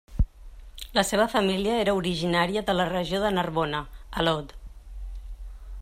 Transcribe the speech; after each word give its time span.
La 0.97 1.01
seva 1.09 1.27
família 1.33 1.75
era 1.81 1.95
originària 1.99 2.65
de 2.71 2.75
la 2.79 2.89
regió 2.91 3.21
de 3.27 3.33
Narbona 3.37 3.83
a 4.23 4.27
l'Aude. 4.27 4.61